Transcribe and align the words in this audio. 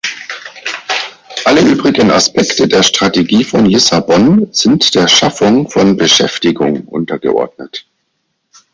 Alle 1.45 1.61
übrigen 1.61 2.09
Aspekte 2.09 2.67
der 2.67 2.81
Strategie 2.81 3.43
von 3.43 3.67
Lissabon 3.67 4.47
sind 4.51 4.95
der 4.95 5.07
Schaffung 5.07 5.69
von 5.69 5.95
Beschäftigung 5.95 6.87
untergeordnet. 6.87 7.85